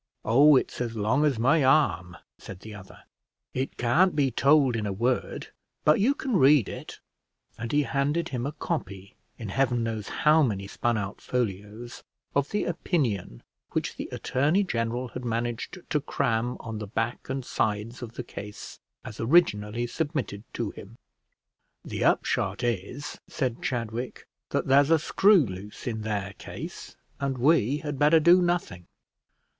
[0.25, 3.03] "Oh, it's as long as my arm," said the other;
[3.53, 5.49] "it can't be told in a word,
[5.85, 6.99] but you can read it;"
[7.55, 12.03] and he handed him a copy, in heaven knows how many spun out folios,
[12.33, 13.43] of the opinion
[13.73, 18.23] which the attorney general had managed to cram on the back and sides of the
[18.23, 20.97] case as originally submitted to him.
[21.85, 27.77] "The upshot is," said Chadwick, "that there's a screw loose in their case, and we
[27.85, 28.87] had better do nothing.